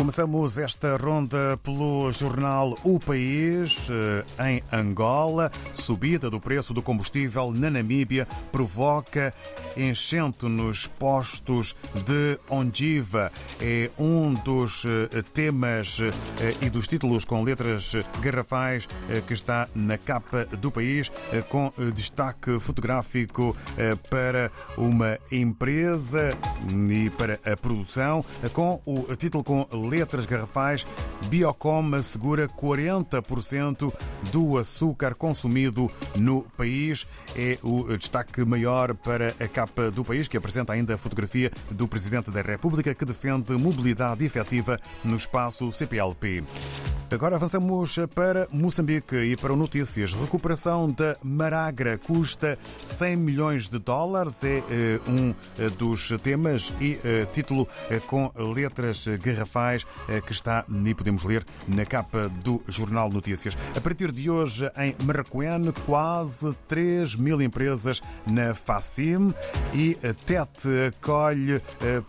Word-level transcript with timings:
Começamos 0.00 0.56
esta 0.56 0.96
ronda 0.96 1.58
pelo 1.62 2.10
jornal 2.10 2.74
O 2.82 2.98
País. 2.98 3.86
Em 4.42 4.62
Angola, 4.72 5.52
subida 5.74 6.30
do 6.30 6.40
preço 6.40 6.72
do 6.72 6.80
combustível 6.80 7.52
na 7.52 7.68
Namíbia 7.68 8.26
provoca 8.50 9.34
enchente 9.76 10.46
nos 10.46 10.86
postos 10.86 11.76
de 12.06 12.40
Ondiva. 12.48 13.30
É 13.60 13.90
um 13.98 14.32
dos 14.32 14.86
temas 15.34 15.98
e 16.62 16.70
dos 16.70 16.88
títulos 16.88 17.26
com 17.26 17.44
letras 17.44 17.92
garrafais 18.22 18.88
que 19.26 19.34
está 19.34 19.68
na 19.74 19.98
capa 19.98 20.46
do 20.46 20.70
país, 20.70 21.12
com 21.50 21.70
destaque 21.94 22.58
fotográfico 22.58 23.54
para 24.08 24.50
uma 24.78 25.18
empresa 25.30 26.30
e 26.88 27.10
para 27.10 27.38
a 27.44 27.54
produção, 27.54 28.24
com 28.54 28.80
o 28.86 29.14
título 29.14 29.44
com 29.44 29.68
letras 29.70 29.89
garrafais, 30.26 30.86
Biocom 31.26 31.94
assegura 31.94 32.48
40% 32.48 33.92
do 34.32 34.58
açúcar 34.58 35.14
consumido 35.14 35.90
no 36.16 36.42
país. 36.56 37.06
É 37.36 37.58
o 37.62 37.96
destaque 37.96 38.44
maior 38.44 38.94
para 38.94 39.34
a 39.40 39.48
capa 39.48 39.90
do 39.90 40.04
país, 40.04 40.28
que 40.28 40.36
apresenta 40.36 40.72
ainda 40.72 40.94
a 40.94 40.98
fotografia 40.98 41.50
do 41.70 41.88
Presidente 41.88 42.30
da 42.30 42.42
República, 42.42 42.94
que 42.94 43.04
defende 43.04 43.52
mobilidade 43.54 44.24
efetiva 44.24 44.78
no 45.04 45.16
espaço 45.16 45.70
CPLP. 45.72 46.44
Agora 47.12 47.34
avançamos 47.34 47.98
para 48.14 48.46
Moçambique 48.52 49.16
e 49.16 49.36
para 49.36 49.52
o 49.52 49.56
Notícias. 49.56 50.14
Recuperação 50.14 50.88
da 50.92 51.16
Maragra 51.20 51.98
custa 51.98 52.56
100 52.84 53.16
milhões 53.16 53.68
de 53.68 53.80
dólares. 53.80 54.44
É 54.44 54.62
um 55.08 55.34
dos 55.76 56.12
temas 56.22 56.72
e 56.80 57.00
título 57.32 57.66
com 58.06 58.30
letras 58.54 59.08
garrafais 59.20 59.84
que 60.24 60.30
está, 60.30 60.64
e 60.84 60.94
podemos 60.94 61.24
ler, 61.24 61.44
na 61.66 61.84
capa 61.84 62.28
do 62.28 62.62
Jornal 62.68 63.10
Notícias. 63.10 63.58
A 63.76 63.80
partir 63.80 64.12
de 64.12 64.30
hoje, 64.30 64.70
em 64.76 64.94
Marraquene, 65.04 65.72
quase 65.84 66.54
3 66.68 67.16
mil 67.16 67.42
empresas 67.42 68.00
na 68.30 68.54
FACIM 68.54 69.34
e 69.74 69.98
TET 70.24 70.68
acolhe 70.86 71.60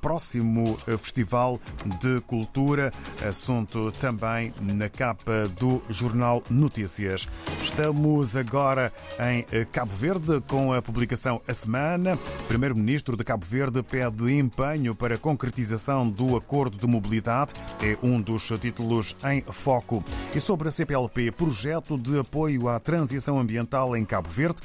próximo 0.00 0.78
Festival 0.98 1.60
de 2.00 2.20
Cultura, 2.20 2.92
assunto 3.28 3.90
também 3.92 4.54
na 4.62 4.83
capa 4.88 5.48
do 5.58 5.82
Jornal 5.88 6.42
Notícias. 6.50 7.28
Estamos 7.62 8.36
agora 8.36 8.92
em 9.18 9.44
Cabo 9.66 9.92
Verde 9.92 10.40
com 10.46 10.72
a 10.72 10.82
publicação 10.82 11.40
A 11.46 11.54
Semana. 11.54 12.18
Primeiro-Ministro 12.48 13.16
de 13.16 13.24
Cabo 13.24 13.44
Verde 13.44 13.82
pede 13.82 14.32
empenho 14.32 14.94
para 14.94 15.14
a 15.14 15.18
concretização 15.18 16.08
do 16.08 16.36
acordo 16.36 16.78
de 16.78 16.86
mobilidade. 16.86 17.54
É 17.82 17.96
um 18.02 18.20
dos 18.20 18.48
títulos 18.60 19.16
em 19.24 19.42
foco. 19.42 20.04
E 20.34 20.40
sobre 20.40 20.68
a 20.68 20.70
CPLP, 20.70 21.30
projeto 21.30 21.98
de 21.98 22.18
apoio 22.18 22.68
à 22.68 22.78
transição 22.78 23.38
ambiental 23.38 23.96
em 23.96 24.04
Cabo 24.04 24.28
Verde, 24.28 24.60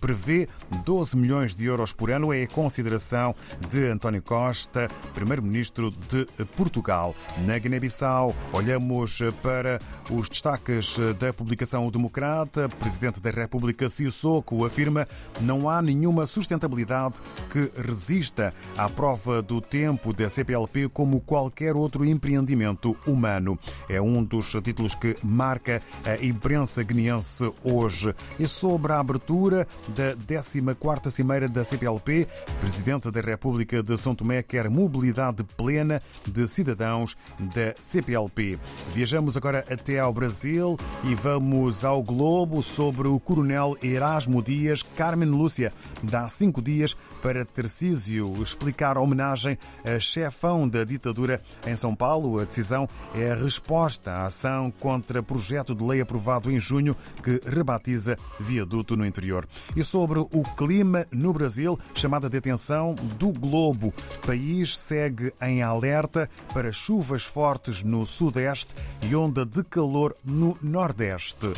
prevê 0.00 0.48
12 0.84 1.16
milhões 1.16 1.54
de 1.54 1.64
euros 1.66 1.92
por 1.92 2.10
ano. 2.10 2.32
É 2.32 2.44
a 2.44 2.48
consideração 2.48 3.34
de 3.68 3.86
António 3.86 4.22
Costa, 4.22 4.88
Primeiro-Ministro 5.14 5.90
de 6.08 6.26
Portugal. 6.56 7.14
Na 7.46 7.58
Guiné-Bissau, 7.58 8.34
olhamos 8.52 9.20
para 9.42 9.78
os 10.10 10.28
destaques 10.28 10.96
da 11.18 11.32
publicação 11.32 11.86
O 11.86 11.90
Democrata. 11.90 12.68
Presidente 12.80 13.20
da 13.20 13.30
República 13.30 13.88
Sissoko 13.88 14.64
afirma 14.64 15.06
não 15.40 15.68
há 15.68 15.80
nenhuma 15.82 16.26
sustentabilidade 16.26 17.20
que 17.50 17.70
resista 17.80 18.52
à 18.76 18.88
prova 18.88 19.42
do 19.42 19.60
tempo 19.60 20.12
da 20.12 20.28
CPLP 20.28 20.88
como 20.88 21.20
qualquer 21.20 21.76
outro 21.76 22.04
empreendimento 22.04 22.96
humano. 23.06 23.58
É 23.88 24.00
um 24.00 24.22
dos 24.22 24.50
títulos 24.62 24.94
que 24.94 25.16
marca 25.22 25.82
a 26.04 26.22
imprensa 26.24 26.82
guineense 26.82 27.52
hoje. 27.62 28.14
E 28.38 28.46
sobre 28.46 28.92
a 28.92 29.00
abertura 29.00 29.66
da 29.88 30.14
14ª 30.16 31.10
Cimeira 31.10 31.48
da 31.48 31.64
CPLP, 31.64 32.26
Presidente 32.60 33.10
da 33.10 33.20
República 33.20 33.82
de 33.82 33.96
São 33.96 34.14
Tomé 34.14 34.42
quer 34.42 34.68
mobilidade 34.68 35.44
plena 35.56 36.00
de 36.26 36.46
cidadãos 36.46 37.16
da 37.38 37.74
CPLP. 37.80 38.58
Viajamos 38.92 39.23
agora 39.32 39.64
até 39.70 39.98
ao 39.98 40.12
Brasil 40.12 40.76
e 41.02 41.14
vamos 41.14 41.84
ao 41.84 42.02
Globo 42.02 42.62
sobre 42.62 43.08
o 43.08 43.18
Coronel 43.18 43.76
Erasmo 43.82 44.42
Dias. 44.42 44.82
Carmen 44.82 45.30
Lúcia 45.30 45.72
dá 46.02 46.28
cinco 46.28 46.60
dias 46.60 46.94
para 47.22 47.44
Tercísio 47.44 48.42
explicar 48.42 48.98
a 48.98 49.00
homenagem 49.00 49.56
a 49.82 49.98
chefão 49.98 50.68
da 50.68 50.84
ditadura 50.84 51.42
em 51.66 51.74
São 51.74 51.94
Paulo. 51.94 52.38
A 52.38 52.44
decisão 52.44 52.86
é 53.14 53.32
a 53.32 53.34
resposta 53.34 54.12
à 54.12 54.26
ação 54.26 54.70
contra 54.70 55.22
projeto 55.22 55.74
de 55.74 55.82
lei 55.82 56.02
aprovado 56.02 56.50
em 56.50 56.60
junho 56.60 56.94
que 57.22 57.40
rebatiza 57.48 58.16
viaduto 58.38 58.96
no 58.96 59.06
interior. 59.06 59.48
E 59.74 59.82
sobre 59.82 60.18
o 60.18 60.42
clima 60.56 61.06
no 61.10 61.32
Brasil, 61.32 61.78
chamada 61.94 62.28
de 62.28 62.36
atenção 62.36 62.94
do 63.18 63.32
Globo. 63.32 63.94
O 64.22 64.26
país 64.26 64.76
segue 64.76 65.32
em 65.40 65.62
alerta 65.62 66.28
para 66.52 66.70
chuvas 66.70 67.24
fortes 67.24 67.82
no 67.82 68.04
sudeste 68.04 68.74
e 69.02 69.13
onda 69.14 69.46
de 69.46 69.62
calor 69.64 70.14
no 70.24 70.56
nordeste. 70.62 71.52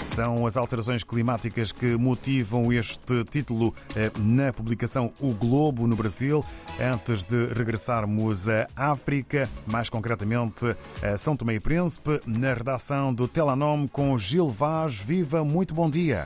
São 0.00 0.46
as 0.46 0.56
alterações 0.56 1.02
climáticas 1.02 1.72
que 1.72 1.96
motivam 1.96 2.72
este 2.72 3.24
título 3.24 3.74
na 4.18 4.52
publicação 4.52 5.12
O 5.20 5.34
Globo 5.34 5.86
no 5.86 5.96
Brasil. 5.96 6.44
Antes 6.80 7.24
de 7.24 7.46
regressarmos 7.52 8.48
à 8.48 8.66
África, 8.76 9.48
mais 9.70 9.90
concretamente 9.90 10.64
a 11.02 11.16
São 11.16 11.36
Tomé 11.36 11.54
e 11.54 11.60
Príncipe, 11.60 12.20
na 12.26 12.54
redação 12.54 13.12
do 13.12 13.26
Telanome 13.26 13.88
com 13.88 14.16
Gil 14.18 14.48
Vaz. 14.48 14.98
Viva, 14.98 15.44
muito 15.44 15.74
bom 15.74 15.90
dia. 15.90 16.24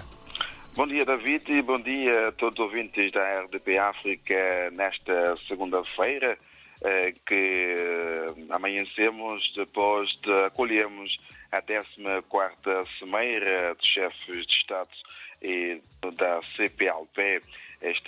Bom 0.76 0.87
dia, 0.87 1.04
David, 1.04 1.50
e 1.50 1.62
bom 1.62 1.81
dia 1.81 2.28
a 2.28 2.32
todos 2.32 2.58
os 2.58 2.66
ouvintes 2.66 3.10
da 3.12 3.42
RDP 3.42 3.78
África 3.78 4.70
nesta 4.72 5.37
segunda-feira 5.48 6.38
que 7.26 8.34
amanhecemos 8.50 9.52
depois 9.54 10.10
de 10.22 10.44
acolhermos 10.44 11.18
a 11.52 11.60
14ª 11.60 12.86
Cimeira 12.98 13.74
dos 13.74 13.86
Chefes 13.86 14.46
de 14.46 14.52
Estado 14.52 14.90
e 15.42 15.80
da 16.16 16.40
CPLP, 16.56 17.42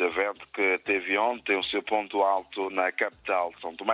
evento 0.05 0.47
que 0.53 0.79
teve 0.85 1.17
ontem 1.17 1.57
o 1.57 1.65
seu 1.65 1.83
ponto 1.83 2.23
alto 2.23 2.71
na 2.71 2.91
capital 2.93 3.53
São 3.61 3.75
Tomé. 3.77 3.93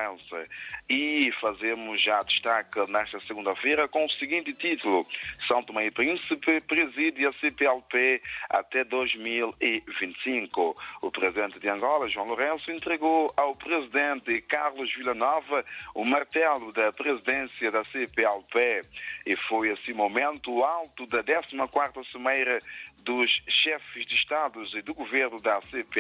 E 0.89 1.31
fazemos 1.41 2.03
já 2.03 2.23
destaque 2.23 2.81
nesta 2.91 3.21
segunda-feira 3.21 3.89
com 3.89 4.07
o 4.07 4.11
seguinte 4.13 4.55
título: 4.55 5.07
São 5.47 5.63
Tomé 5.63 5.87
e 5.87 5.91
Príncipe 5.91 6.61
preside 6.63 7.27
a 7.27 7.33
CPLP 7.35 8.23
até 8.49 8.85
2025. 8.85 10.77
O 11.03 11.11
presidente 11.11 11.59
de 11.59 11.69
Angola, 11.69 12.09
João 12.09 12.29
Lourenço, 12.29 12.71
entregou 12.71 13.33
ao 13.37 13.55
presidente 13.57 14.41
Carlos 14.43 14.95
Villanova 14.95 15.65
o 15.95 16.05
martelo 16.05 16.73
da 16.73 16.93
presidência 16.93 17.71
da 17.71 17.85
CPLP 17.87 18.83
e 19.27 19.37
foi 19.49 19.71
esse 19.71 19.93
momento 19.93 20.65
alto 20.65 21.07
da 21.07 21.23
14ª 21.23 22.05
Cimeira 22.11 22.61
dos 23.09 23.31
chefes 23.49 24.07
de 24.07 24.15
Estados 24.15 24.75
e 24.75 24.83
do 24.83 24.93
governo 24.93 25.41
da 25.41 25.61
CPLP, 25.63 25.98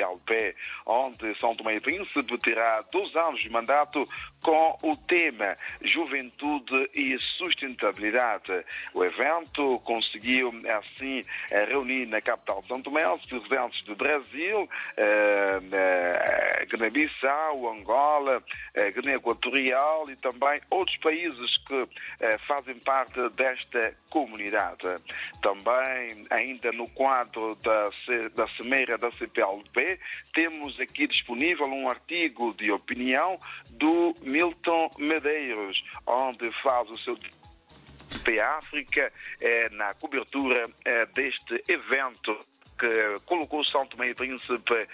onde 0.86 1.34
São 1.38 1.54
Tomé 1.54 1.76
e 1.76 1.80
Príncipe 1.80 2.38
terá 2.38 2.82
dois 2.92 3.14
anos 3.16 3.40
de 3.40 3.50
mandato 3.50 4.08
com 4.42 4.78
o 4.82 4.96
tema 4.96 5.56
Juventude 5.82 6.90
e 6.94 7.18
Sustentabilidade. 7.36 8.64
O 8.94 9.04
evento 9.04 9.80
conseguiu, 9.84 10.52
assim, 10.78 11.24
reunir 11.68 12.06
na 12.06 12.20
capital 12.20 12.62
de 12.62 12.68
São 12.68 12.82
Tomé 12.82 13.08
os 13.08 13.24
presidentes 13.26 13.82
do 13.84 13.96
Brasil, 13.96 14.68
eh, 14.96 15.60
Guiné-Bissau, 16.68 17.68
Angola, 17.68 18.42
eh, 18.74 18.90
Guiné 18.92 19.14
Equatorial 19.14 20.10
e 20.10 20.16
também 20.16 20.60
outros 20.70 20.96
países 20.98 21.56
que 21.66 21.88
eh, 22.20 22.38
fazem 22.46 22.78
parte 22.80 23.28
desta 23.30 23.94
comunidade. 24.10 24.86
Também, 25.42 26.26
ainda 26.30 26.70
no 26.72 26.88
quadro 26.90 27.56
da, 27.56 27.90
da 28.34 28.48
Cimeira 28.56 28.96
da 28.96 29.10
CPLP, 29.12 29.98
temos 30.34 30.78
aqui 30.80 31.06
disponível 31.06 31.66
um 31.66 31.88
artigo 31.88 32.54
de 32.54 32.70
opinião 32.70 33.38
do 33.70 34.14
Milton 34.22 34.90
Medeiros, 34.98 35.82
onde 36.06 36.50
faz 36.62 36.90
o 36.90 36.98
seu 36.98 37.16
África 38.58 39.10
eh, 39.40 39.68
na 39.70 39.94
cobertura 39.94 40.68
eh, 40.84 41.06
deste 41.14 41.62
evento 41.68 42.38
que 42.78 43.20
colocou 43.26 43.64
São 43.64 43.86
Tomé 43.86 44.10
e 44.10 44.14
Príncipe 44.14 44.86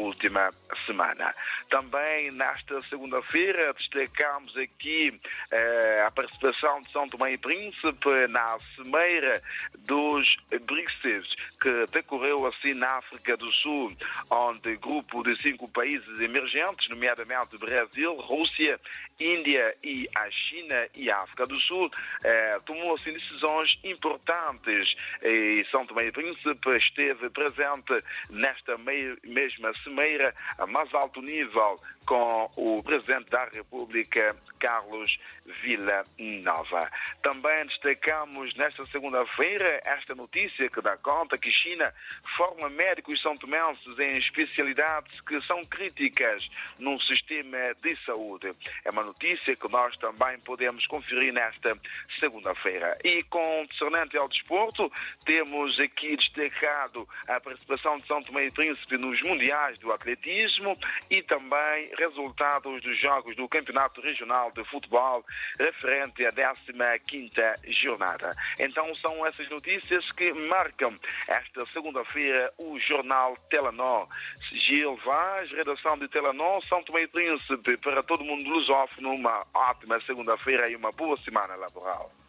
última 0.00 0.50
semana. 0.86 1.34
Também 1.68 2.30
nesta 2.30 2.82
segunda-feira 2.84 3.72
destacamos 3.74 4.56
aqui 4.56 5.20
eh, 5.50 6.04
a 6.06 6.10
participação 6.10 6.82
de 6.82 6.90
São 6.92 7.08
Tomé 7.08 7.32
e 7.32 7.38
Príncipe 7.38 8.26
na 8.28 8.58
Cimeira 8.74 9.42
dos 9.86 10.36
BRICS, 10.48 11.34
que 11.60 11.86
decorreu 11.92 12.46
assim 12.46 12.74
na 12.74 12.98
África 12.98 13.36
do 13.36 13.50
Sul, 13.52 13.96
onde 14.30 14.76
grupo 14.76 15.22
de 15.22 15.40
cinco 15.42 15.70
países 15.70 16.20
emergentes, 16.20 16.88
nomeadamente 16.88 17.56
Brasil, 17.58 18.14
Rússia, 18.16 18.80
Índia 19.18 19.76
e 19.82 20.08
a 20.16 20.30
China 20.30 20.88
e 20.94 21.10
a 21.10 21.18
África 21.18 21.46
do 21.46 21.58
Sul, 21.60 21.90
eh, 22.24 22.60
tomou 22.64 22.94
assim 22.94 23.12
decisões 23.12 23.78
importantes 23.84 24.94
e 25.22 25.64
São 25.70 25.86
Tomé 25.86 26.06
e 26.06 26.12
Príncipe 26.12 26.76
esteve 26.76 27.28
presente 27.30 28.02
nesta 28.30 28.76
mesma 28.78 29.72
cimeira 29.90 30.34
a 30.58 30.66
mais 30.66 30.92
alto 30.94 31.20
nível 31.20 31.80
com 32.06 32.50
o 32.56 32.82
Presidente 32.82 33.30
da 33.30 33.44
República, 33.44 34.34
Carlos 34.58 35.16
Vila 35.62 36.04
Nova. 36.18 36.90
Também 37.22 37.66
destacamos 37.66 38.54
nesta 38.56 38.84
segunda-feira 38.86 39.80
esta 39.84 40.14
notícia 40.14 40.68
que 40.68 40.80
dá 40.80 40.96
conta 40.96 41.38
que 41.38 41.50
China 41.50 41.92
forma 42.36 42.68
médicos 42.70 43.20
são 43.22 43.36
tomenses 43.36 43.98
em 43.98 44.16
especialidades 44.16 45.20
que 45.20 45.40
são 45.42 45.64
críticas 45.66 46.48
no 46.78 47.00
sistema 47.02 47.74
de 47.80 47.96
saúde. 48.04 48.52
É 48.84 48.90
uma 48.90 49.04
notícia 49.04 49.54
que 49.54 49.68
nós 49.68 49.96
também 49.98 50.38
podemos 50.40 50.86
conferir 50.86 51.32
nesta 51.32 51.76
segunda-feira. 52.18 52.98
E 53.04 53.22
com 53.24 53.50
concernente 53.68 54.16
ao 54.16 54.28
desporto, 54.28 54.90
temos 55.24 55.78
aqui 55.78 56.16
destacado 56.16 57.08
a 57.28 57.40
participação 57.40 57.98
de 57.98 58.06
São 58.06 58.22
Tomé 58.22 58.46
e 58.46 58.50
Príncipe 58.50 58.96
nos 58.96 59.20
Mundiais 59.22 59.78
do 59.80 59.92
Atletismo 59.92 60.78
e 61.10 61.22
também 61.22 61.90
resultados 61.98 62.82
dos 62.82 63.00
jogos 63.00 63.34
do 63.36 63.48
Campeonato 63.48 64.00
Regional 64.00 64.52
de 64.52 64.64
Futebol 64.64 65.24
referente 65.58 66.24
à 66.24 66.32
15ª 66.32 67.56
jornada. 67.82 68.34
Então 68.58 68.94
são 68.96 69.26
essas 69.26 69.48
notícias 69.48 70.10
que 70.12 70.32
marcam 70.32 70.98
esta 71.28 71.66
segunda-feira 71.66 72.52
o 72.58 72.78
jornal 72.78 73.36
Telenor. 73.48 74.08
Gil 74.52 74.96
Vaz, 75.04 75.50
redação 75.52 75.98
de 75.98 76.08
Telenor, 76.08 76.64
São 76.66 76.82
Tomé 76.82 77.02
e 77.02 77.08
Príncipe, 77.08 77.76
para 77.78 78.02
todo 78.02 78.24
mundo 78.24 78.48
lusófono, 78.48 79.12
uma 79.12 79.46
ótima 79.54 80.00
segunda-feira 80.02 80.68
e 80.68 80.76
uma 80.76 80.92
boa 80.92 81.16
semana 81.18 81.54
laboral. 81.56 82.19